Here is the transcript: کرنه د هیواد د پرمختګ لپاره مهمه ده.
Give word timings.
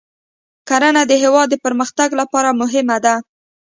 کرنه 0.69 1.01
د 1.07 1.11
هیواد 1.23 1.47
د 1.51 1.55
پرمختګ 1.65 2.09
لپاره 2.21 2.49
مهمه 2.61 2.97
ده. 3.05 3.15